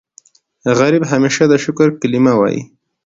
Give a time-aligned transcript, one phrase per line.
[0.77, 2.61] غریب همیشه د شکر کلمه وايي